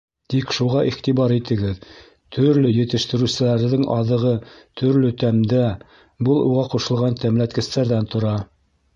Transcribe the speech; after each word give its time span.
Тик 0.33 0.51
шуға 0.57 0.79
иғтибар 0.91 1.31
итегеҙ: 1.33 1.81
төрлө 2.37 2.71
етештереүселәрҙең 2.75 3.83
аҙығы 3.95 4.31
төрлө 4.81 5.11
тәмдә, 5.25 5.67
был 6.29 6.41
уға 6.47 6.63
ҡушылған 6.73 7.19
тәмләткестәрҙән 7.25 8.09
тора. 8.15 8.33